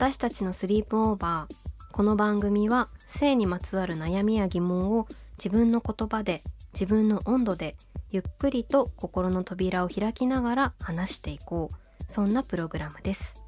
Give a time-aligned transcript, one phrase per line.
[0.00, 1.54] 私たちのスリープオーバー
[1.92, 7.74] この番組は性にまつわる悩みや疑問を自分の言葉で自分の温度で
[8.12, 11.76] ゆっくりと心の扉を開きながら話していこう。
[12.06, 13.40] そんなプログラムです。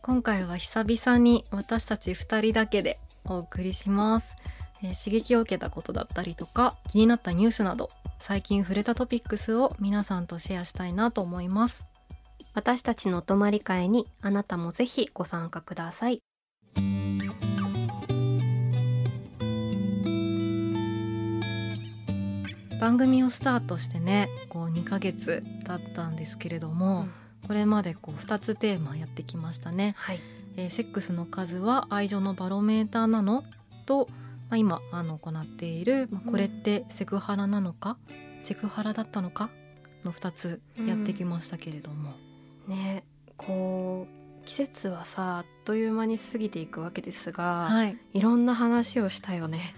[0.00, 4.36] 今回は久々に私たち2人だけでお送りします、
[4.82, 11.84] えー刺激を受けたことだったりとか気になったニュースなど最近触れたトピックスを皆さんとシェアしたいなと思います。
[12.58, 16.22] 私たちのお泊まり会にあなたもぜひご参加ください。
[22.80, 27.46] 番組をスタートしてねこう2ヶ月経ったんですけれども、うん。
[27.46, 30.18] これまでこう2つテーマやってきましたね、はい。
[30.56, 33.44] えーセックスの数は愛情のバロメーターなの？
[33.86, 34.08] と、
[34.50, 37.98] まあ、今あの行っている、まあこれってセクハラなのか、
[38.42, 39.48] セクハラだったのか？
[40.04, 42.14] の2つやってきましたけれども、
[42.68, 43.04] ね
[43.36, 47.98] こう季節はさあっという間に過ぎていくわけですが、はい。
[48.14, 49.74] いろんな話をしたよね。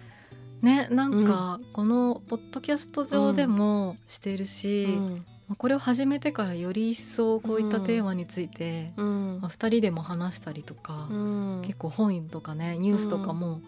[0.63, 5.27] ねなんかこのポッドキャスト上でもしてるし、うん。
[5.49, 9.39] まあこれを始めてからより一層こういったテーマについて、うん。
[9.41, 11.63] まあ、2人でも話したりとか、うん。
[11.63, 13.61] 結構本とかねニュースとかも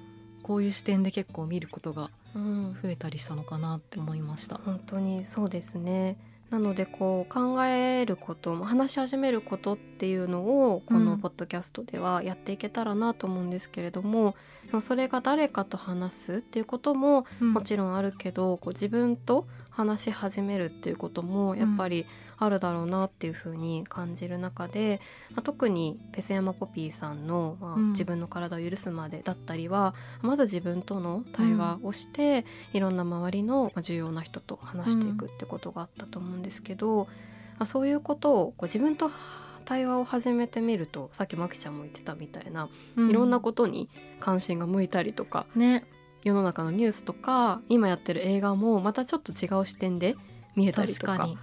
[0.44, 2.76] こういう視点で結構見ることがうん。
[2.80, 4.60] 増えたりしたのかなって思いました。
[4.64, 6.16] 本当にそうですね。
[6.52, 10.42] なのでこう考えることも話し始めることっていうの
[10.74, 11.18] をこのうん。
[11.18, 14.34] ポッドキャストではやっていけたらなと思うんですけれども、
[14.66, 17.52] でもそれが誰かと話すっていうこともうん。
[17.54, 22.06] もちろんあるけど、こう自分と話し始めるっていうこともやっぱり
[22.36, 25.00] あるだろうなっていうふうに感じる中で、
[25.30, 27.88] まあ、特にペセヤマポピーさんの、まあうん。
[27.92, 37.04] 自分の体を許すまでだったりはまず自分との対話をして、いろんな周りのまあ重要な人と話していくってことがあったと思うんですけど、
[37.58, 39.10] まあ、そういうことをこう自分と
[39.64, 43.88] 対話を始めてみるとさっきマキちゃんも言ってたみたいな、ういろんなことに
[44.20, 45.84] 関心が向いたりとかね
[46.24, 50.16] 世の中のニュースとか今やってる映画もまたちょっと違う視点で
[50.54, 51.36] 見えたりとかっ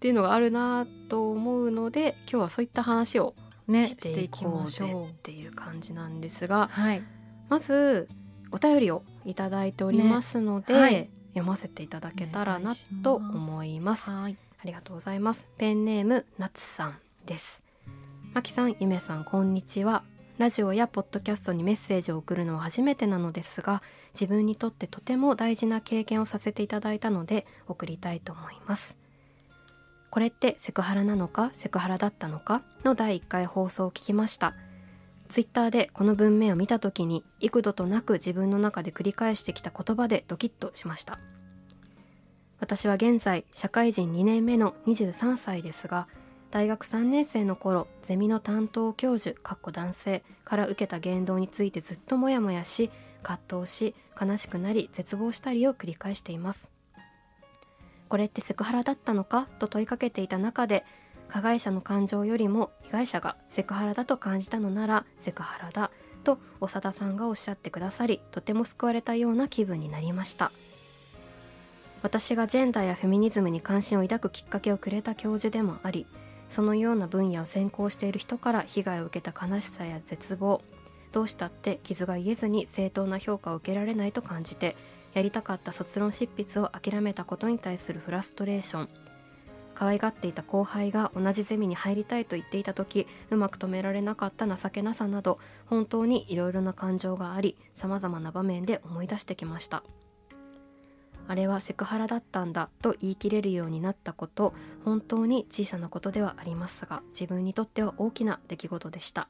[0.00, 3.34] ていうのがあるなと思うので今日はそういった話を
[3.68, 5.14] ねししてていこうましょうぜっ。
[5.22, 7.02] ていう感じなんですがはい
[7.48, 8.08] まず
[8.50, 12.72] お便りをいただいておりますので、ねはい読ませていただけたらな
[13.02, 14.10] と思います。
[14.12, 15.46] はいありがとうございます。
[15.58, 17.60] ペンネームなつさんです。
[18.32, 20.04] まきさん、ゆめさん、こんにちは。
[20.38, 23.82] ラジオやポッドキャストにメッセージを送るのは初めてなのですが、
[24.14, 28.96] 自分にとってとても大事な経験をさせていただいたので送りたいと思います。
[30.10, 34.54] これってセクハラなのかセクハラだったのかの第1回放送を聞きました。
[35.28, 41.18] ツイッターでこの文面を見た時に幾度となく自分の中で繰り返してきた言葉でドキッとしました。
[42.60, 46.06] 私は現在社会人2年目の23歳ですが
[46.50, 52.90] 大学3年生の頃ゼミの担当教授かっこ男性から受けた言動についてずっとモヤモヤし
[53.24, 56.68] 葛藤し悲しくなり絶望したりを繰り返しています。
[58.08, 59.48] これってセクハラだったのか？
[59.58, 60.84] と問いかけていた中で
[61.28, 65.90] 加害者の感情よりも被害者がセクハラだと感じたのならセクハラだ。
[66.22, 70.52] と長田さんがおっしゃってくださりとても救われたような気分になりました。
[72.02, 76.06] 私がジェンダーやフェミニズムに関心を抱くきっかけをくれた教授でもあり
[76.50, 80.60] そのような分野を専攻している人から被害を受けた悲しさや絶望
[81.14, 84.76] どうしたって傷が癒えずに正当な評価を受けられないと感じて
[85.12, 88.88] やりたかった卒論執筆を諦めたことに対するフラストレーション。
[89.74, 99.84] 可愛がっていた後輩が同じゼミに入りたいと言っていた時うまく止められなかった情けなさなど本当にいろいろな感情がありさまざまな場面で思い出してきました。
[101.28, 104.52] あれはセクハラだったんだと言い切れるようになったこと
[104.84, 109.28] 本当に小さなことではありますが自分にとっては大きな出来事でした。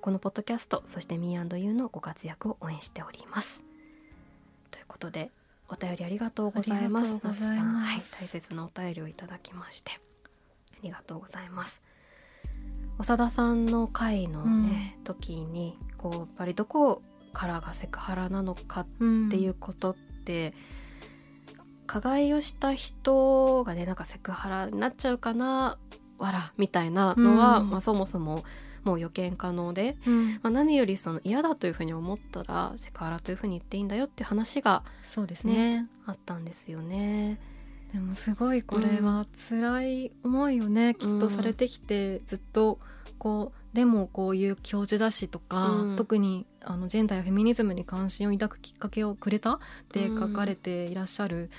[0.00, 3.64] このポッドキャストそして Me&You のご活躍を応援しております。
[4.70, 5.30] ということで
[5.68, 7.12] お便りありがとうございます。
[7.12, 7.54] ありがとうございます。
[7.54, 9.98] さんはい大切なお便りをいただきましてあ
[10.82, 11.82] りがとうございます。
[12.98, 17.02] 長田さんの回のね、時にこうやっぱりどこ
[17.32, 18.86] からがセクハラなのかっ
[19.30, 20.54] ていうことって、
[21.86, 25.78] 加害をした人がねなんかセクハラになっちゃうかな
[26.18, 27.70] わらみたいなのは、うん。
[27.70, 28.44] まあ、そもそも
[28.84, 30.32] もう予見可能で、うん。
[30.34, 35.86] まあ、何よりその嫌だというふうに思ったらセクハラというふうに言っていいんだよっていう話がそうですね。
[36.06, 37.38] あったんですよね。
[37.92, 42.78] でもすごいこれは辛い思いをね、きっとされてきてずっと
[43.18, 45.96] こうでもこういう教授だしとか、うん。
[45.96, 49.58] 特にあのジェンダーやフェミニズムに関心を抱くきっかけをくれたっ
[49.90, 51.50] て書かれていらっしゃるっ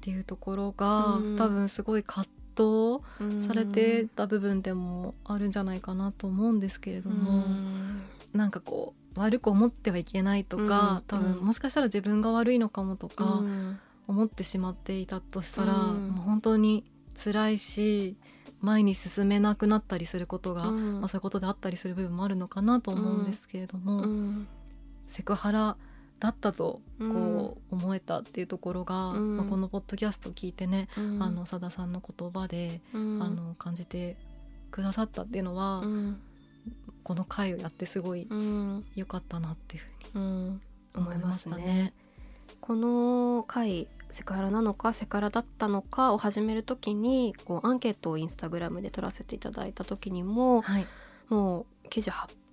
[0.00, 1.36] ていうところが、うん。
[1.36, 2.28] 多分すごい葛
[2.64, 7.44] 藤されてた部分でもあるんじゃないかなと思うんですけれども、
[8.32, 11.02] なんかこう悪く思ってはいけないとか、うん。
[11.06, 13.78] 多分もしかしたら自分が悪いのかもとか、うん。
[14.06, 16.08] 思ってしまっていたとしたら、うん。
[16.10, 16.84] もう本当に
[17.14, 18.16] 辛いし
[18.60, 21.00] 前に進めなくなったりすることが、うん。
[21.00, 24.48] まあ、そういうことであったりする部分もあるのかなと思うんですけれども、うん。
[25.06, 25.76] セクハラ
[26.20, 27.12] だったとうん。
[27.12, 29.36] こう思えたっていうところが、うん。
[29.36, 31.22] まあ、このポッドキャストを聞いてね、うん。
[31.22, 33.22] あの佐田さんの言葉で、うん。
[33.22, 34.16] あの感じて
[34.70, 36.20] くださったっていうのは、うん。
[37.02, 38.84] この回をやってすごいうん。
[38.94, 39.82] 良かったなっていう
[40.12, 40.62] ふうにうん。
[40.94, 41.92] 思いましたね。
[42.60, 50.86] この回セクハラなのかセクハラだったのかを始める時にこうアンケートをインスタグラムで取らせていただいた時にもはい、
[51.28, 52.47] もう98%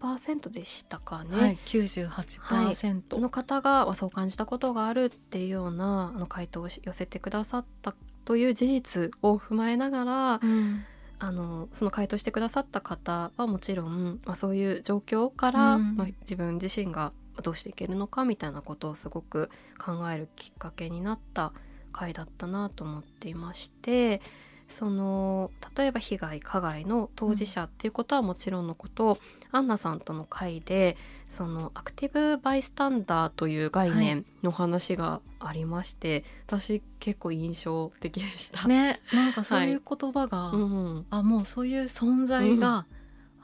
[0.52, 10.84] でしたかね、はい、98%、の方がまあそう感じたことがあるっていうようなあの回答を寄せてくださったという事実を踏まえながら、うん。
[11.18, 15.96] あのその回答してくださった方はもちろん、まあ、そういう状況から、うん。
[15.96, 21.54] まあ、自分自身がどうしていけるのかみたいなことをすごく考えるきっかけになった
[21.92, 24.22] 回だったなと思っていまして
[24.68, 29.20] その例えば被害加害の当事者っていうことはもちろんのこと、
[29.56, 30.98] アンナさんとの会で
[31.30, 38.68] そのアクティブバイスタンダーという概念の話がありまして、私結構印象的でした。
[38.68, 42.86] ねなんかそういう言葉が、うんあもうそういう存在が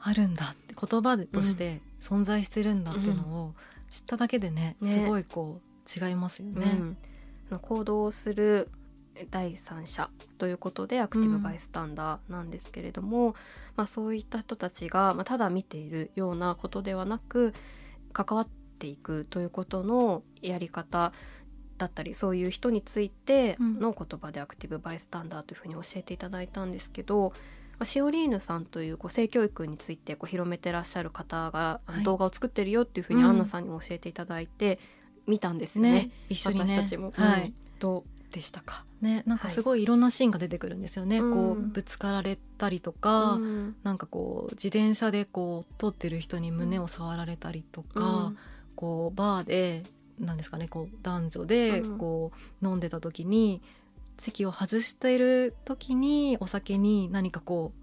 [0.00, 3.54] あるんだって言葉でとして存在してるんだっていうのを
[3.90, 4.90] 知っただけでね、ね。
[4.90, 6.96] すごいこう違いますよね。
[7.50, 8.70] の行動する
[9.30, 13.34] 第三者ということでアクティブバイスタンダーなんですけれども、
[13.76, 17.52] まあ、そういった人たちが、まあ、ただ見ているようなことではなく
[18.12, 18.48] 関わっ
[18.78, 21.12] ていくということのやり方
[21.78, 32.04] だったりそういう人についての言葉でアクティブバイスタンダーというふうに教えていただいたんですけど、まあシオリーヌさんというこう性教育についてこう広めてらっしゃる方がはい。
[32.04, 34.78] 動画を作ってるよっていうふうにうんアンナさんにも教えていただいて
[35.26, 35.92] 見たんですよね。
[35.92, 37.52] ね私たちも、うんはい。
[37.80, 41.18] どうでしたか、ねなんかすごいいろんなシーンが出てくるんですよね。
[41.18, 41.32] うん。
[41.32, 43.76] こうぶつかられたりとか、うん。
[43.82, 48.32] なんかこう自転車でこう通ってる人に胸を触られたりとか、
[48.74, 49.84] こうバーで
[50.18, 51.98] なんですかねこう男女でうん。
[51.98, 52.32] こ
[52.62, 53.62] う飲んでた時に
[54.18, 57.82] 席を外している時にお酒に何かこう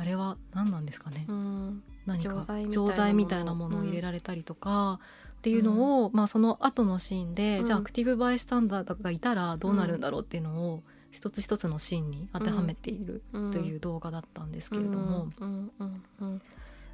[0.00, 1.82] あれは何なんですかね、うん。
[2.06, 2.86] 何か錠剤みたいなもの。
[2.88, 4.98] 錠剤みたいなものを入れられたりとか、
[5.40, 7.64] っていうのを、まあ、その後のシーンで、うん。
[7.64, 13.50] じゃあアクティブバイスタンダーがいたらどうなるんだろうっていうのを一つ一つのシーンに当てはめているうん。
[13.50, 16.02] という動画だったんですけれども、うんうんうん。
[16.20, 16.42] うん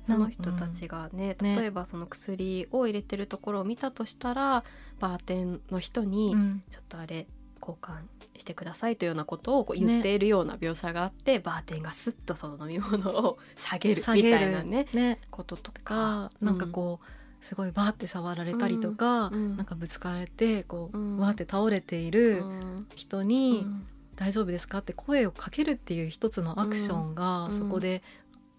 [0.07, 1.57] その人たちがね、ね。
[1.57, 4.63] 例えばその薬を入れてるところを見たとしたら
[5.01, 6.63] バーテンの人に、うん。
[6.71, 7.27] ちょっとあれ
[7.61, 8.03] 交換
[8.39, 15.21] してくださいというようなことをこう言っているような描写があって、バーテンがスッとその飲み物を下げるみたいなねね。
[15.33, 15.81] こととか。
[15.83, 21.19] か、なんかこうすごいバーって触られたりとか、うんなんかぶつかれてこう、うん。
[21.19, 23.87] わーって倒れているうん人に、うん。
[24.17, 27.59] 大丈夫ですかって声をかけるっていう一つのアクションがうん。
[27.59, 28.03] そこで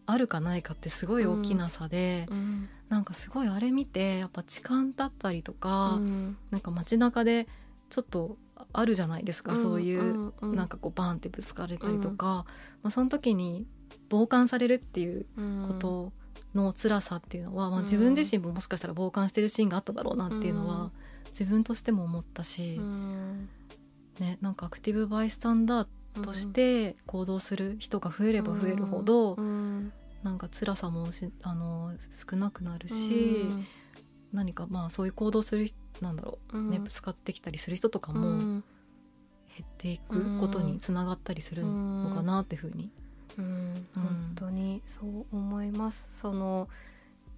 [0.05, 2.69] あるかないかってすごい大きな差で、うん。
[2.89, 6.38] なんかすごいあれ見てやっぱ痴漢だったりとか、うん。
[6.51, 7.48] なんか街中で
[7.89, 8.38] ちょっと
[8.74, 10.55] あるじゃないですか、そういう、んうん。
[10.55, 12.46] なんかこうバーンってぶつかれたりとか、
[12.84, 13.65] まあ、その時に
[14.12, 15.25] 傍観されるっていう
[15.67, 16.13] こと
[16.56, 17.86] の辛さっていうのは、まあ、うん。
[17.86, 20.67] 自分自身ももしかしたら傍観してるシーンがあっただろうなっていうのうん。
[20.67, 20.91] は
[21.29, 23.50] 自分としても思ったしう、ん。
[24.20, 25.88] ね、なんかアクティブバイスタンダー
[26.24, 29.91] として行動する人が増えれば増えるほど、うん。
[30.24, 31.94] なんか辛さもしあの
[32.29, 33.50] 少なくなるし、
[34.34, 36.70] 何かまあそういう行動する人なんだろう、うん。
[36.72, 38.60] ねぶつかってきたりする人とかも減うん。
[38.60, 38.63] っ
[39.77, 42.86] ていくことにつながったりするのかなっていうふうに。
[42.86, 42.91] うん、
[43.38, 46.06] 本当にそう思います。
[46.20, 46.67] その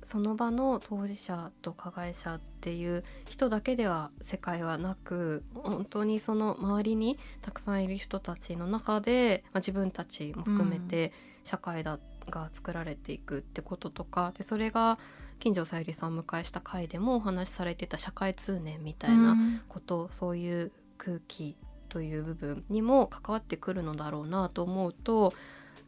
[0.02, 11.12] その場の当事者と加害者っていう人だけでは世界はなく本当にその周りにたくさんいる人たちの中で、まあ、自分たちも含めて
[11.44, 15.00] 社会だ、が作られていくってこととかでそれが
[15.40, 19.36] 金城さゆりさんを迎えした回でもお話しされてた社会通念みたいな
[19.68, 25.34] こと、そういう空気という部分にも関わってくるのだろうなと思うと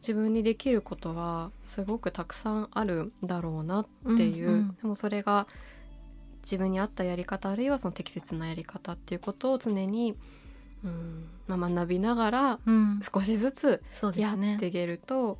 [0.02, 5.46] 自分にできることはすごくたくさんあるんだろうなっていう、うんうんでもそれが
[6.42, 10.16] 自分に合ったやり方あるいはその適切なやり方っていうことを常に、
[10.82, 13.80] うんまあ、学びながらうん、少しずつ
[14.16, 15.38] やっていけると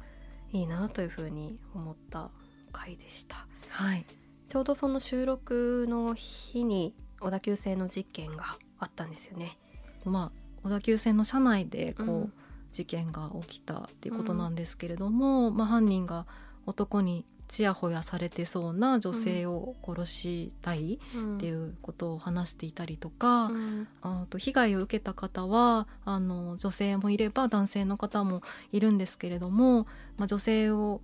[0.53, 2.31] いいなというふうに思った
[2.71, 3.47] 回でした。
[3.69, 4.07] はい。
[4.49, 8.45] ちょうどその収録の日に小田急線の事件が
[8.79, 9.59] あったんですよね。
[10.05, 12.33] まあ小田急線の車内でこう、うん
[12.73, 16.27] 事件が起きたっていうことなんですけれども、まあ、犯人が
[16.67, 23.89] 男にちやほやされてそうな女性を殺したいっていうことを話していたりとか、うん。
[24.01, 29.87] あと被害を受けた方はあの女性もいれば男性の方もいるんですけれども、
[30.17, 31.03] まあ、女性を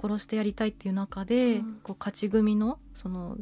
[0.00, 1.80] 殺してやりたいっていう中で、うん。
[1.82, 3.36] こう勝ち組のその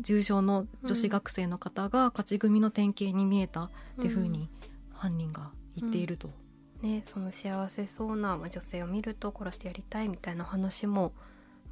[0.00, 4.50] 重傷の女子学生の方が勝ち組の典型に見えたっていうふうに
[4.92, 6.30] 犯人が言っていると。
[6.82, 11.12] ね、その幸せそうな、まあ、女性を見ると殺してやりたいみたいな話も、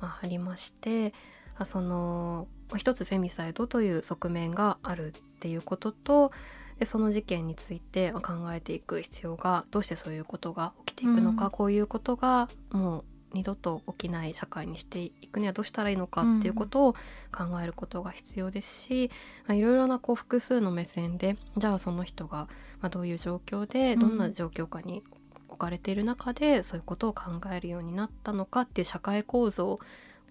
[0.00, 1.14] まあ、ありまして
[1.56, 6.32] あそのまあ一つフェミサイドという側面があるっていうことと
[6.78, 11.50] でその事件についてまあ考えていく必要がどうしてそういうことが起きていくのか、うん。
[11.52, 13.04] こういうことがもう
[13.36, 16.92] 二度と起きない社会にしていくにはどうしたらいいのかっていうことを
[17.32, 19.10] 考えることが必要ですし、
[19.46, 22.48] まあ、いろいろなこう複数の目線でじゃあその人が
[22.80, 25.02] まあどういう状況でどんな状況下に
[25.48, 29.78] 置かれている中でそういうことを考えるようになったのかっていう社会構造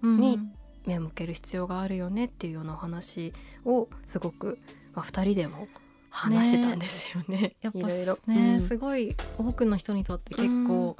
[0.01, 0.19] うん。
[0.19, 0.39] に
[0.85, 3.33] 目を向ける必要があるよねっていうようなお話
[3.65, 4.59] をすごく、
[4.93, 5.67] まあ、2人でも
[6.09, 7.55] 話してたんですよね。
[7.61, 8.19] やっぱいろいろ。
[8.27, 8.61] ね、うん。
[8.61, 10.95] すごい多くの人にとって結構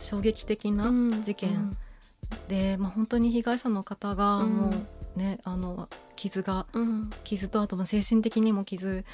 [0.00, 1.76] 衝撃的なうん事件。
[2.48, 4.50] で、まあ、本当に被害者の方がうん。
[4.50, 4.70] も
[5.16, 7.10] うね、あの傷がうん。
[7.24, 9.04] 傷とあとまあ精神的にも傷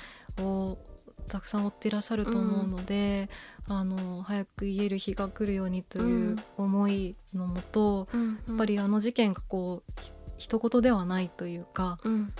[0.40, 0.78] を
[1.26, 3.30] たくさん負っていらっしゃると思うので、
[3.68, 8.40] あの早く言える日が来るようにという思いのもと、うん。
[8.46, 12.32] やっぱりあの事件がこうひ一言ではないというかうん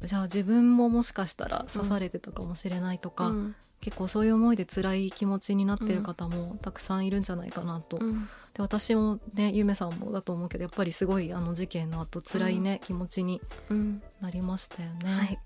[0.00, 3.54] じゃあ自分ももしかしたら刺されてたかもしれないとか、うん。
[3.80, 7.98] 結構そういう思いで辛い気持ちになってる方もたくさんいるんじゃないかなと。
[8.00, 8.28] うん。
[8.54, 13.40] で私もねゆめさんもだと思うけどやっぱりすごいあの事件の後辛いね、気持ちに
[13.70, 15.10] うんなりましたよね。
[15.10, 15.38] はい、で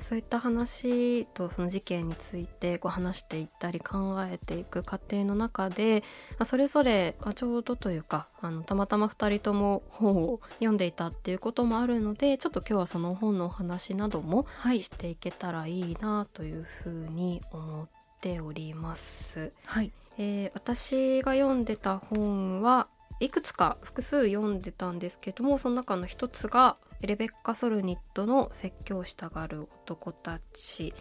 [0.00, 6.02] そういった話とその事件についてこう話していったり考えていく過程の中で、
[6.32, 17.88] まあ、それぞれ、まあ、ちょうどというかあのたまたま2人とも本を読んでいたっていうこともあるのでちょっと今日はその本のお話などもはいしていけたらいいなというふうに思っ
[18.20, 19.52] ております。
[19.66, 22.88] はいえー私が読んでた本は
[23.20, 26.76] いくつか複数読んでたんですけどもその中の一つが
[27.06, 30.92] レベッカ・ソルニットの「説教したがる男たち」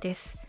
[0.00, 0.42] です。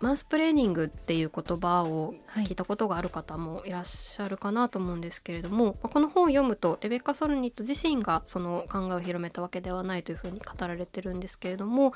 [0.00, 11.90] マンスプレーニングっていう言葉をはい聞いたことがある方もいらっしゃるかなと思うんですけれども、まあこの本を読むとレベッカ・ソルニット自身がその考えを広めたわけではないというふうに語られてるんですけれども、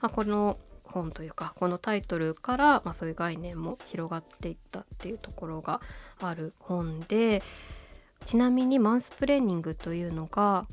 [0.00, 5.80] まあ、この本というかこのタイトルから、まあ、そういう概念も広がっていったっていうところが
[6.20, 7.42] ある本で
[8.24, 10.66] ちなみにマンスプレーニングというのが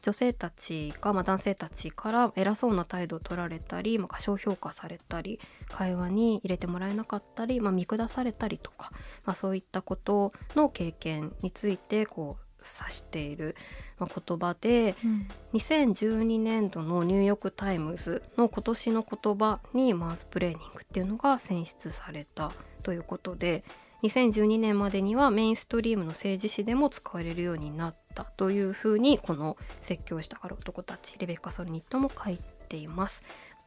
[0.00, 8.90] 女性たちが、まあ、男性たちから偉そうな態度を取られたり、まあ、過小評価されたり会話に入れてもらえなかったり、まあ、見下されたりとか、
[9.24, 13.54] まあ、そういったことの経験についてこう指している、
[13.98, 15.28] まあ、言葉でうん。
[15.54, 22.52] 2012年度のニューヨーク・タイムズの今年の言葉にマンスプレーニングっていうのが選出された
[22.82, 23.64] ということで
[24.02, 33.22] 2012年までにはメインストリームの政治誌でも使われるようになったというふうにこの「説教したがる男たち」レベッカ・ソルニットも書いています。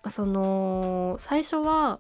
[0.10, 2.00] その最初は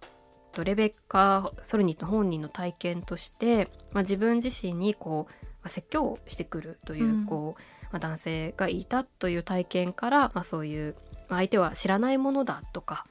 [0.52, 10.96] とレベッカ・ソルニット本人の体験として、まあ、自分自身にこう、まあ、説教をしてくるという,、うんこうまあ、男性がいたという体験から、まあ、そういう、
[11.30, 13.06] まあ相手は知らないものだとか、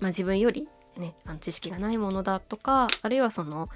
[0.00, 3.68] まあ、自分より、ね、あの知識がないものだとかあるいはその、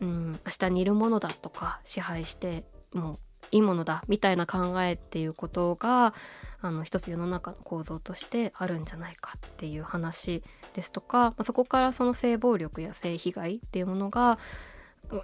[0.00, 3.14] うん、明日にいるものだとか支配してもう
[3.52, 6.14] いいものだみたいな考えっていうことが
[6.60, 10.42] あの一つ世の中の構造としてあるんじゃないかっていう話
[10.74, 14.38] ですとか、まあ、そこからその性暴力や性被害っていうものが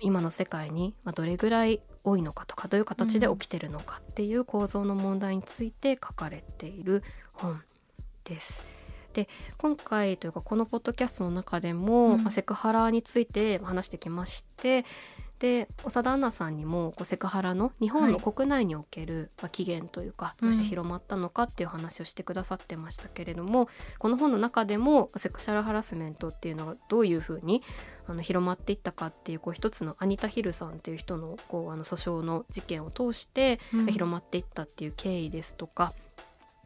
[0.00, 7.62] 今の世界にどれぐらい多いのかとかどういう形で起きてるのかっていう構造の問題について書かれている本
[8.24, 8.62] です。
[9.14, 14.84] で今回というかこのポッドキャストの中でも、うん、まあ、セクハラについて話してきまして
[15.38, 23.66] で長田アンナさんにもこうセクハラの日本の国内における、まあ、起源というかどうして広まったのかっていう話をしてくださってましたけれども、うん、
[23.98, 27.62] この本の中でもセクシャルハラスメントっていうのがどういうふうに
[28.08, 35.92] あの広まっていったかっていうこう一つのアニタ・ヒルさんっていう人のこうあの訴訟の事件を通して広まっていったっていう経緯ですとか、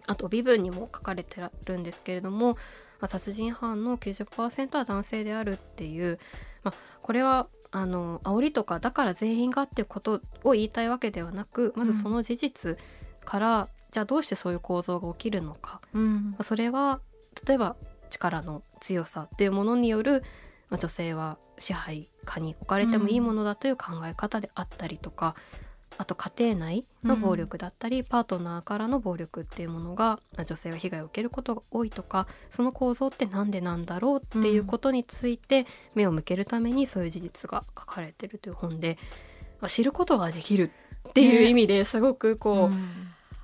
[0.07, 2.57] うん、あと微分にも書かれてるんですけれども、ま
[3.03, 6.19] あ、殺人犯の90%は男性であるっていう、
[6.63, 12.79] まあ、これはあの煽りとかだから全員がっていうことを言いたいわけではなくまずその事実
[13.25, 17.01] から、うん、じゃあどうしてそういう構造が起きるのか、うん、それは
[17.47, 17.77] 例えば
[18.11, 20.23] 力の強さっていうものによる、
[20.69, 25.35] まあ、女性は支配下に置かれてもいいものだという考え方であったりとか、
[25.99, 38.99] あと家庭内の暴力だったり、うん、パートナーからの暴力っていうものが女性は被害を受けることが多いとかその構造って何でなんだろうっていうことについて目を向けるためにそういう事実が書かれてるという本で、
[39.61, 40.71] まあ、知ることができる
[41.09, 42.85] っていう意味ですごくこう、ねうん、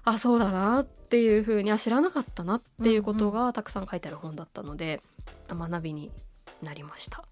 [0.05, 5.01] あそうだなっていうふうにあ知らなかったなっていうことがたくさん書いてある本だったので、
[5.49, 6.11] 学びに
[6.63, 7.25] なりました。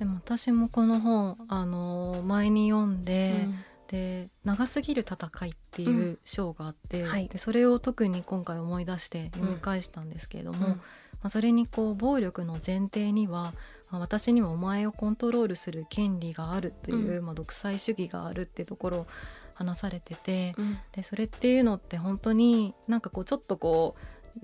[0.00, 3.64] でも私もこの本あの前に読んで、うん
[3.94, 10.80] で「長すぎる戦い」っていう章があって、うんはい、でそれを特に今回思い出して読み返したんですけれども、うん、ま
[11.22, 13.54] あ、それにこう暴力の前提には、
[13.92, 19.06] まあ、私にはお前をコントロールする権利があるという、うん、まあ、独裁主義があるってところを
[19.54, 20.56] 話されてて、
[20.90, 23.94] でそれっていうのって本当になんかこうちょっとこ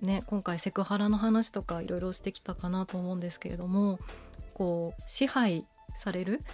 [0.01, 3.99] うね今回セクハラの話とかいろいろしてきたかなと思うんですけれども
[4.55, 5.67] こう支配
[5.97, 6.45] される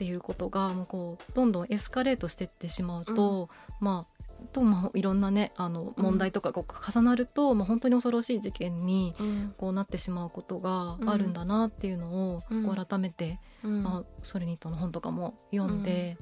[0.00, 3.50] っていうことがもうこうどんどんエスカレートしていってしまうと、
[3.82, 9.14] うん、まあとまあいろんなねあの問題とかが重なると、うん、まあ、本当に恐ろしい事件に
[9.58, 16.16] こうなってしまうことがあるんだなっていうのをこう改めて、うん、まあ、ソレニットの本とかも読んで、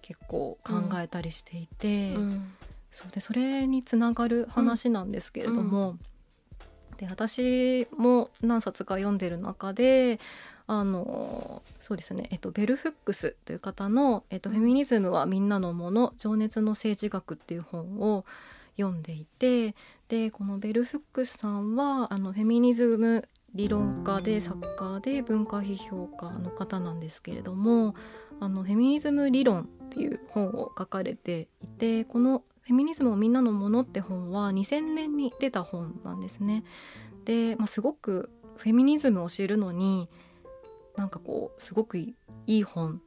[0.00, 2.14] 結構考えたりしていて、
[2.90, 5.98] そうでそれにつながる話なんですけれども、
[6.98, 10.20] で私も何冊か読んでる中で
[10.66, 18.24] あのそうですね、えっと、ベルフックスという方の、えっと「フェミニズムはみんなのもの情熱の政治学」っていう本を
[18.78, 19.74] 読んでいて
[20.08, 27.94] でこのベルフックスさんはあのフェミニズム理論家で作家で文化批評家の方なんですけれども
[28.40, 36.64] あのフェミニズム理論っていう本を書かれていてこの「フェミニズムをみんなのもの」って本は2000年に出た本なんですね。
[37.24, 40.08] で、まあ、すごくフェミニズムを知るのに
[40.96, 42.14] なんかこうすごくい
[42.46, 43.00] い本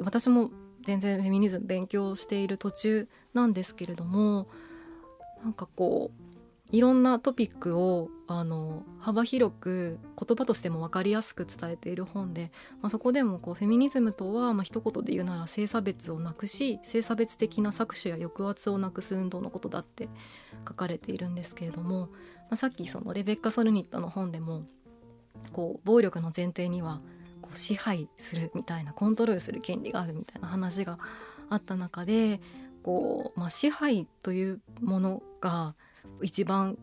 [0.00, 0.50] 私も
[0.82, 4.48] 全然フェミニズム勉強している途中なんですけれども
[5.42, 6.21] なんかこう
[6.72, 20.08] いろんなトピックをあの幅広く言葉としても分かりやすく伝えている本で、まあ、そこでもこうフェミニズムとは、まあ一言で言うなら性差別をなくし性差別的な搾取や抑圧をなくす運動のことだって
[20.66, 22.08] 書かれているんですけれども、ま
[22.52, 24.64] あ、さっきそのレベッカ・ソルニットの本でも
[25.52, 27.00] こう暴力の前提には
[27.54, 30.98] う支配するみたいなコントロールする権利があるみたいな話が
[31.48, 32.40] あった中で
[32.82, 35.74] こう、まあ、支配というものが
[36.22, 36.78] 一番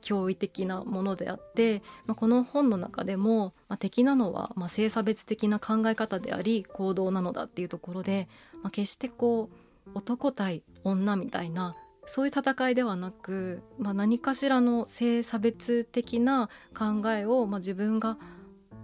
[0.00, 8.28] 驚異的なものであって、まあ、この本の中でも、まあ、敵なのは、まあ、性差別的な考え方であり行動なのだっていうところで、
[8.62, 18.18] まあ、決してこう男対女みたいなそういう戦いではなく、まあ、何かしらの性差別的な考えを、まあ、自分が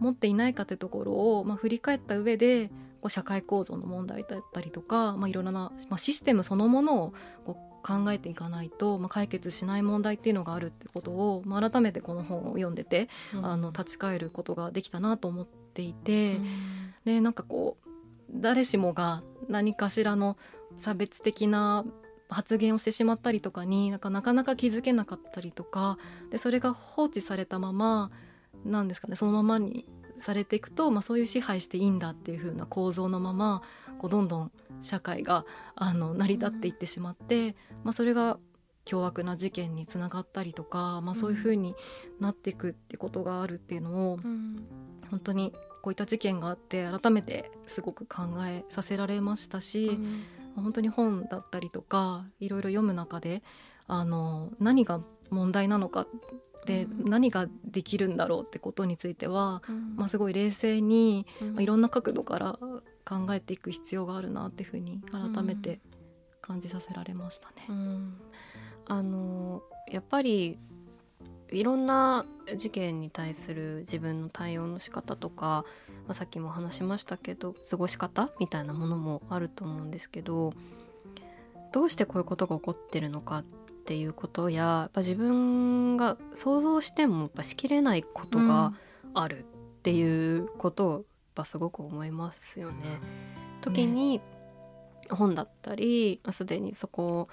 [0.00, 2.68] 持っていないかというところを、まあ、振り返った上で
[3.00, 16.46] こう社会構造の問題だったりとか、まあ、いろいろな、まあ、システムそのものをこう考えていかないと、まあ、解決しない問題っていうのがあるってことを、まあ、改めてこの本を読んでて、うん、あの立ち返ることができたなと思っていて、うん、
[17.04, 17.88] でなんかこう
[18.32, 20.36] 誰しもが何かしらの
[20.76, 21.84] 差別的な
[22.28, 25.96] 発言をしてしまったりとかになんかなかなか気づけなかったりとか
[26.30, 28.10] でそれが放置されたまま
[28.64, 29.86] なんですかねそのままに
[30.18, 33.62] されていくと、まあ、そういう支配していいんだっていう風な構造のまま
[33.98, 38.38] こうどんどん社会があの成り立っていってしまって、まあ、それが
[38.84, 41.74] 凶悪な事件につながったりとか、まあ、そういう風に
[42.20, 44.64] なっていくってことがあるっていうのを、うん、
[45.10, 53.42] 本当にこういった事件があって改めてすごく考えさせられましたし、うん、本当に本だったりとかいろいろ読む中で
[53.88, 56.06] あの何が問題なのか
[56.66, 57.10] で、うん。
[57.10, 59.96] 何ができるんだろうってことについては、うん。
[59.96, 61.54] まあ、すごい冷静に、うん。
[61.54, 62.58] まあ、いろんな角度から
[63.08, 65.80] 考えていく必要があるなっていうふうに改めて
[66.40, 67.54] 感じさせられましたね。
[67.68, 68.20] うん
[68.88, 70.58] あのやっぱり
[71.50, 72.24] いろんな
[72.56, 75.64] 事件に対する自分の対応の仕方とか、
[76.06, 80.52] まあ、さっきも話しましたけど過ごし方みたいなものもあると思うんですけど
[81.72, 83.44] どうしてこういうことが起こってるのかっ
[83.86, 88.74] ていうことややっぱ自分が想像してもやっぱしきれないことが
[89.14, 89.42] あるっ
[89.82, 91.04] ていうことを
[91.36, 92.98] ぱすごく思いますよね。
[93.60, 94.20] 時に
[95.10, 97.28] 本だったりまあすでにそこ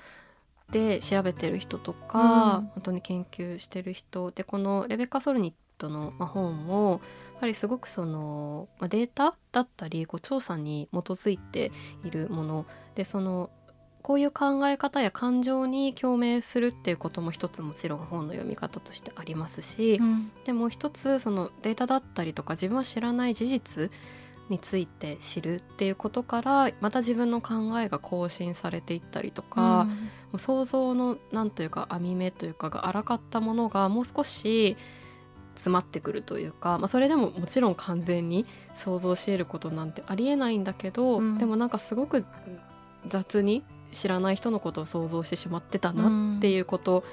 [0.69, 2.67] で調べてる人とか、うん。
[2.67, 7.01] 本当に研究してる人でこのレベッカ・ソルニットのまあ本も
[7.33, 11.71] やっぱりすごくその、まあ、データだったりこう調査に基づいて
[12.03, 13.49] いるものでその
[14.03, 20.31] こういう考え方や感情に共鳴するっていうことも一つもちろん本の読み方としてありますし、うん。
[20.43, 23.91] でもう一つそのデータだったりとか自分は知らない事実
[24.49, 34.75] について知るっていうことからまた自分の考えが更新されていったりとか、もう想像のなんというか網目というかが荒かったものがもう少し
[35.55, 41.37] 詰まってくるというか、まあ、それでももちろん完全に想像し得ることなんてありえないんだけど、うん。
[41.37, 42.25] でもなんかすごく
[43.05, 47.03] 雑に知らない人のことを想像してしまってたなっていうこと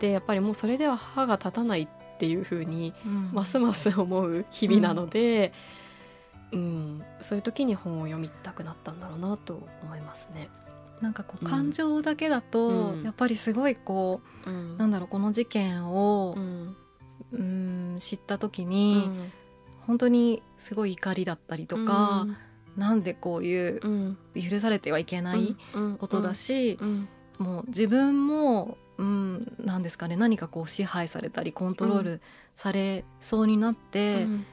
[0.00, 3.30] でやっぱりもうそれでは歯が立たないっていうふうにうん。
[3.32, 5.52] ますます思う日々なので、
[6.52, 7.04] うん。
[7.20, 10.48] そういう時に本を読みたくなったんだろうなと思いますね。
[11.00, 13.02] なんかこううん感情だけだと、うん。
[13.02, 14.74] やっぱりすごいこうん。
[14.74, 16.76] うなんだろうこの事件をう、ん。
[17.32, 19.32] うん知った時うに、ん。
[19.86, 22.26] 本当にすごい怒りだったりとか、
[22.76, 24.18] なんでこういううん。
[24.50, 25.56] 許されてはいけない
[25.98, 27.08] ことだし、うん。
[27.38, 32.22] もう自分も、うん、なんですかね何かこう支配されたりコントロール
[32.54, 34.46] されそうになって、うん。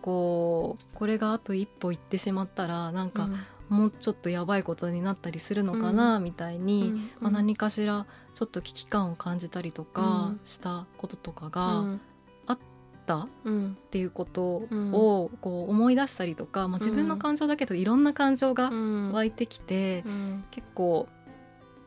[0.00, 3.28] こうこれがあと一歩行ってしまったらなんか
[3.68, 7.10] もうちょっとやばいことになったりするのかな、みたいに、うん。
[7.20, 10.40] まあ、何かしらちょっと危機感を感じたりとかうん。
[10.44, 11.98] したこととかうが
[13.16, 13.76] ったっうん。
[13.90, 14.92] ていうことうん。
[14.92, 19.12] をこう思い出したりとか、まあ、自分の感情だけどいろんな感情がうん。
[19.12, 20.44] 湧いてきて、うん。
[20.50, 21.08] 結構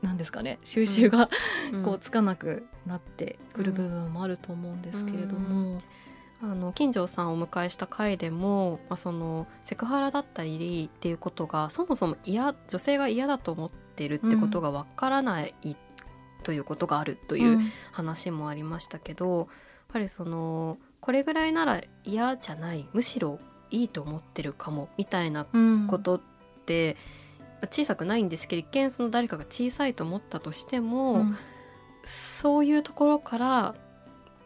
[0.01, 1.29] なんですかね収集が、
[1.71, 1.84] うん。
[1.86, 5.79] こうつかなくなってくる部分もあると思うんですけれども。
[6.43, 15.53] あの金城さんをお迎えした回でも、まあ、そのセクハラだったりっていうことがそもそも嫌女性が嫌だと思ってるってことがわからない
[16.41, 17.71] ということがあるといううん。
[17.91, 19.47] 話もありましたけど、やっ
[19.93, 22.87] ぱりそのこれぐらいなら嫌じゃない。
[22.93, 23.39] むしろ
[23.71, 25.87] いいと思ってるかもみたいなうん。
[25.87, 26.21] ことっ
[26.65, 26.95] て、
[27.69, 31.35] 小さくないんですけど一見その誰かが小さいと思ったとしても、うん。
[32.03, 33.75] そういうところから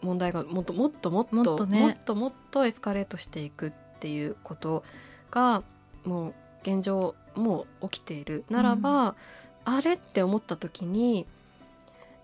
[0.02, 1.80] 問題がもっともっともっともっとね。
[1.80, 4.84] もっともっとエスカレートしていくっていうこと
[5.32, 5.64] が
[6.04, 9.16] もう現状もう起きているならば、
[9.66, 11.26] あれって思った時に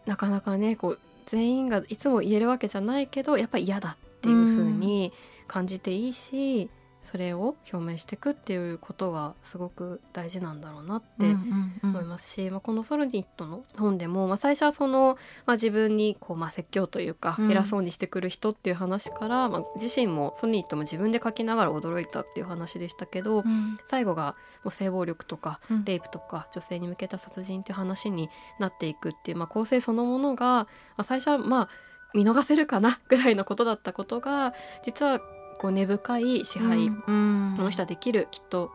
[0.06, 5.12] なかなかねこう全員がいつも言えるわけじゃないけどやっぱり嫌だっていう風に
[5.48, 6.70] 感じていいし、
[7.02, 11.90] それを表明していくっていうことがすごく大事なんだろうなってうんうんうん。
[11.90, 17.52] 思いますし、まあ、このソルニットの本でも、まあ、最初はその、まあ、自分にこう、まあ、説教というかうん。
[17.52, 23.80] 偉そうにしてくる人っていう話から、まあ、自身もソルニットも自分で書きながら驚いたっていう話でしたけど、うん。
[23.88, 25.86] 最後がもう性暴力とかうん。
[25.86, 28.30] レイプとか女性に向けた殺人っていう話に
[28.60, 31.70] なっていくっていう、まあ、構成そのものが、まあ、最初はまあ
[32.14, 35.20] 見逃せるかなぐらいのことだったことが実は
[35.60, 37.56] こう根深い支配、うん。
[37.58, 38.72] この人はできるきっと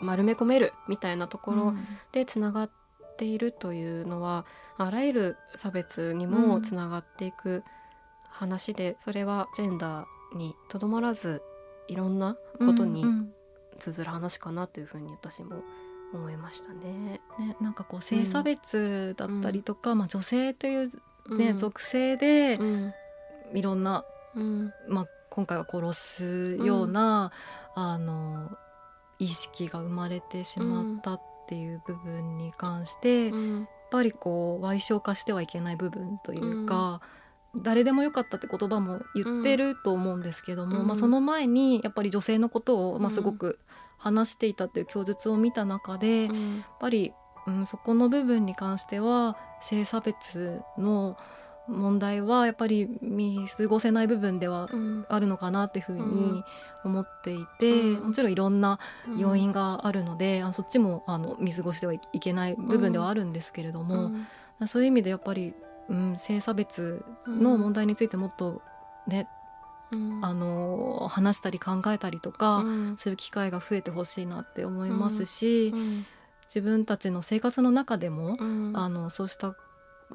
[0.00, 1.86] 丸め込めるみたいなところ、うん。
[2.12, 2.70] でつながっ
[3.16, 4.46] ているというのは
[4.76, 6.32] あらゆる差別にうん。
[6.32, 7.64] もつながっていく
[8.30, 11.42] 話で、それはジェンダーにとどまらず
[11.88, 13.32] いろんなことにうんうん。
[13.78, 15.62] 通ずる話かなというふうに私も
[16.12, 17.20] 思いましたね。
[17.38, 20.90] ね、なんかこう性差別だったりとか、まあ、女性という、
[21.36, 21.58] ねうん。
[21.58, 22.92] 属性でうん。
[23.54, 24.72] いろんな、うん。
[24.88, 27.32] まあ、今回は殺すような、
[27.74, 28.50] あの
[29.18, 37.00] 意識が生まれてしまったっていう部分に関して、やっうんぱりこう賠償化してはいけない部分というか。
[37.56, 40.86] 誰でもよかったって言葉も言ってると思うんですけども、うん。
[40.86, 43.10] まあ、その前にやっぱり女性のことを、まあ、うん。
[43.10, 43.58] すごく
[43.96, 47.14] 話していたっていう供述を見た中で、やっうんぱり、
[47.48, 51.16] うん、そこの部分に関しては性差別の
[51.68, 55.06] 問題はやっぱり見過ごせない部分ではうん。
[55.08, 56.32] あるのかなっていうふううん。
[56.34, 56.44] に
[56.84, 58.06] 思っていて、うん。
[58.08, 58.78] もちろんいろんな
[59.16, 64.10] 要因があるので、あそっちもあの見過ごしてはいけない部分ではあるんですけれども、
[64.66, 65.54] そういう意味でやっぱり
[65.88, 68.62] うん、性差別の問題についてもっと
[69.06, 69.26] ね、
[69.90, 70.24] うん。
[70.24, 72.96] あの話したり考えたりとか、うん。
[72.96, 76.06] そういう機会が増えてほしいなって思いますし、うん
[76.48, 78.72] 自分たちの生活の中でも、うん。
[78.74, 79.54] あのそうした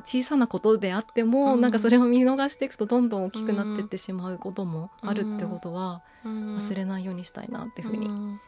[0.04, 1.62] 小さなことであっても、うん。
[1.62, 6.58] なんかそれを見逃していくとどんどん大きくなってってしまうこともあるってことはうん。
[6.58, 8.40] 忘れないようにしたいなっていうふうにうん。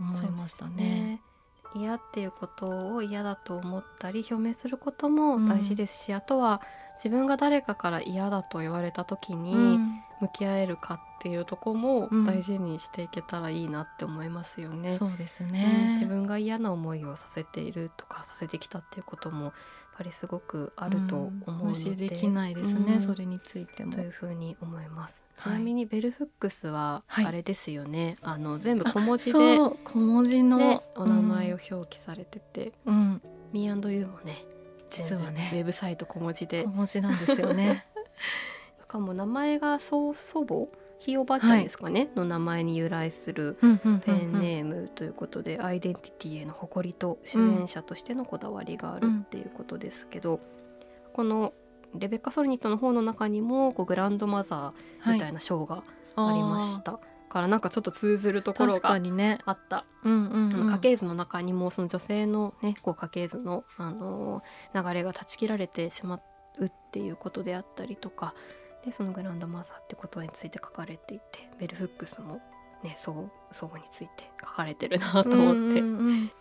[0.00, 0.74] 思いましたね。
[0.76, 1.22] ね。
[1.74, 6.62] 嫌っていうことを嫌だと思ったり表明することも大事ですし、あとは
[6.94, 12.24] 自分が誰かから嫌だと言われた時にうん向き合えるかっていうとこもうん。
[12.24, 14.96] 大事にしていけたらいいなって思いますよね。
[14.96, 15.50] そうですうん。
[15.50, 19.52] ね、自分が嫌な思いをさせているとかさせてきたっていうこともやっ
[19.98, 23.00] ぱりすごくあると思うので、無視できないですね、うん。
[23.00, 23.92] それについても。
[23.92, 25.22] というふうに思います。
[25.36, 25.58] ちはい。
[25.58, 27.26] なみにベルフックスははい。
[27.26, 34.44] あれですよね、あの全部小文字で小文字の、でお名前を表記されてて、うん、うん、Me&You もね
[34.90, 35.50] 実はね。
[35.52, 36.64] ウェブサイト小文字で。
[36.64, 37.86] 小文字なんですよね。
[38.88, 40.66] しかも名前が曽祖母
[40.98, 44.00] ひいおばあちゃんですかね、の名前に由来するうんうんうんうん。
[44.00, 50.40] ペンネームということで、アイデンティティへの誇りと主演者としてのこだわりがあるっていうことですけど、
[51.12, 51.52] この
[51.94, 55.82] レベッカ・ソルニットの方の中にもこうグランドマザーみたいな賞が
[56.16, 56.98] ありました、
[57.28, 59.84] からなんかちょっと通ずるところがにね、あった。
[60.02, 66.20] うんうんうん、家系図の中にもその女性のねこう家系図の、あのー流れが断ち切られてしま
[66.58, 68.34] うっていうことであったりとか
[68.84, 72.40] でそのグランドマザーってことについて書かれていてベルフックスも
[72.82, 75.38] ねそうそうについて書かれてるなと思って。
[75.38, 76.32] うんうんうん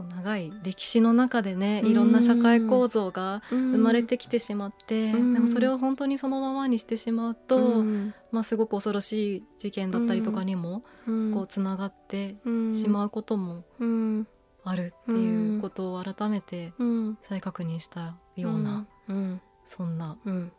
[0.00, 5.34] こう長い歴史の中でねいろんな社会構造が生まれてきてしまって、うん。
[5.34, 8.14] でもそれを本当にそのままにしてしまうと、うん。
[8.30, 11.32] まあ、すごく恐ろしい事件だったりとかにもうん。
[11.34, 12.74] こうつながってうん。
[12.74, 14.28] しまうこともうん。
[14.64, 17.18] あるっていうことを改めてうん。
[17.22, 19.40] 再確認したような、うん。
[19.66, 20.52] そんなうん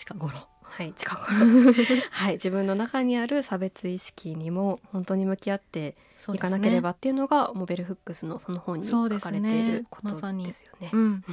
[0.00, 0.48] 近頃。
[0.62, 0.92] はい。
[0.94, 1.26] 近頃。
[2.10, 2.32] はい。
[2.34, 5.96] 自分の中にある差別意識にも本当に向き合って
[6.32, 10.90] いかなければっていうのがモベルフックスのその本に書かれていることですよね。
[10.92, 11.24] うん、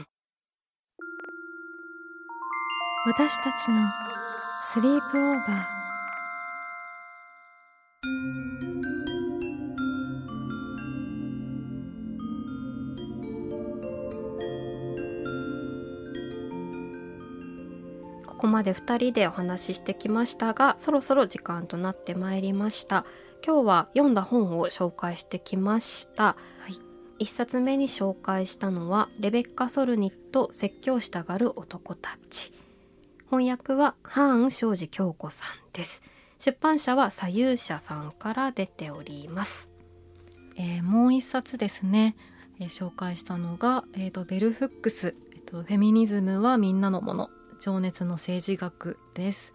[3.06, 3.89] 私たちの
[4.63, 5.87] スリープオーバー
[18.47, 23.05] ここまで2人でお話ししてきましたがそろそろ時間となってまいりました。
[23.45, 26.38] 今日は読んだ本を紹介してきました、は
[27.19, 32.53] い、1冊目に紹介したのはレベッカ・ソルニット説教したがる男たち。
[33.29, 36.01] 翻訳はハーン庄司京子さんです。
[36.39, 39.69] 出版社は左右者さんから出ております。
[40.55, 42.15] えーもう一冊ですね、
[42.62, 49.53] えー紹介したのが、えーとベルフックス、えーと「フェミニズムはみんなのもの情熱の政治学」です。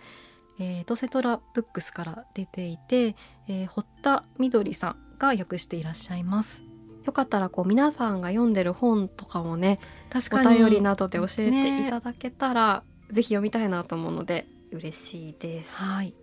[0.58, 3.16] えーとセトラブックスから出ていて、
[3.48, 6.62] えー堀田みどりさんが訳していらっしゃいます。
[7.04, 15.82] よかったらこう皆さんが読んでる本とかもねお確かに便りなどで教えてねいただけたら、ぜひ読みたいなと思うので嬉しいです。
[15.82, 16.14] はい、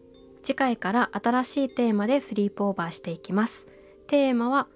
[0.42, 3.68] 次回から新しいテーマでスリープオーバーしていきます。
[4.08, 4.68] テーマは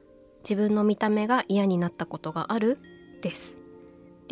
[0.44, 2.80] 自分の見た目が嫌になったことがある？
[3.22, 3.63] です。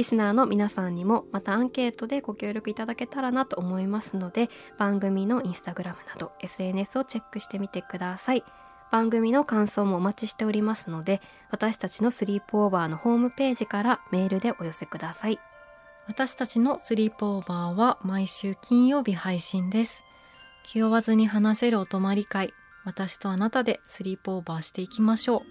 [0.02, 8.44] リスナーの皆さんにもまたアンケートでご協力いただけたらなと思いますので番組のインスタグラムなど SNS をチェックしてみてください。
[8.92, 15.40] 番組の感想もお待ちしておりますので私たちのスリープオーバーのホームページからメールでお寄せください。
[16.08, 20.04] 私たちのスリープオーバーは毎週金曜日配信です。
[20.64, 25.44] 気負わずに話せるお泊まり会私とあなたでスリープオーバーしていきましょ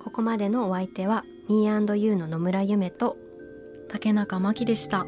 [0.00, 0.02] う。
[0.02, 3.18] ここまでのお相手は Me&You の野村夢と
[3.88, 5.06] 竹中真希でした。